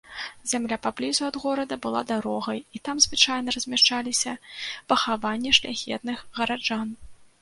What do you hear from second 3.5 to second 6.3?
размяшчаліся пахаванні шляхетных